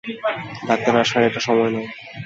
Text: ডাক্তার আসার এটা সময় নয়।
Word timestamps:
ডাক্তার 0.67 0.93
আসার 1.03 1.21
এটা 1.27 1.41
সময় 1.47 1.71
নয়। 1.73 1.89